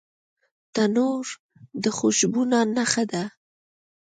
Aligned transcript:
تنور 0.73 1.27
د 1.83 1.85
خوشبو 1.97 2.41
نان 2.51 2.67
نښه 2.75 3.03
ده 3.11 3.23